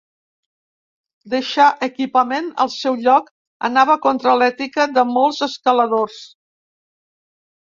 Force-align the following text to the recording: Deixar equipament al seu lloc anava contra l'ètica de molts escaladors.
Deixar 1.33 1.67
equipament 1.87 2.47
al 2.65 2.71
seu 2.77 2.97
lloc 3.09 3.27
anava 3.69 3.99
contra 4.07 4.35
l'ètica 4.41 4.89
de 4.97 5.05
molts 5.11 5.45
escaladors. 5.49 6.19